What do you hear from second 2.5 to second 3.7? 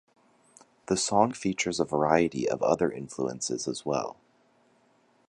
other influences